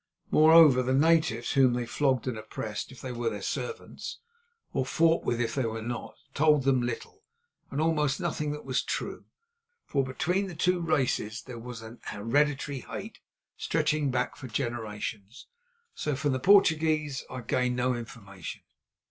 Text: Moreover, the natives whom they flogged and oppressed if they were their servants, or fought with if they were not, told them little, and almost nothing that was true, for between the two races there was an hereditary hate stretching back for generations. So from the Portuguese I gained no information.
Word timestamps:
Moreover, 0.31 0.81
the 0.81 0.95
natives 0.95 1.51
whom 1.51 1.73
they 1.73 1.85
flogged 1.85 2.25
and 2.25 2.35
oppressed 2.35 2.91
if 2.91 3.01
they 3.01 3.11
were 3.11 3.29
their 3.29 3.39
servants, 3.43 4.17
or 4.73 4.83
fought 4.83 5.23
with 5.23 5.39
if 5.39 5.53
they 5.53 5.65
were 5.67 5.79
not, 5.83 6.15
told 6.33 6.63
them 6.63 6.81
little, 6.81 7.21
and 7.69 7.79
almost 7.79 8.19
nothing 8.19 8.51
that 8.51 8.65
was 8.65 8.81
true, 8.81 9.25
for 9.85 10.03
between 10.03 10.47
the 10.47 10.55
two 10.55 10.81
races 10.81 11.43
there 11.43 11.59
was 11.59 11.83
an 11.83 11.99
hereditary 12.05 12.79
hate 12.79 13.19
stretching 13.57 14.09
back 14.09 14.35
for 14.35 14.47
generations. 14.47 15.45
So 15.93 16.15
from 16.15 16.31
the 16.31 16.39
Portuguese 16.39 17.23
I 17.29 17.41
gained 17.41 17.75
no 17.75 17.93
information. 17.93 18.61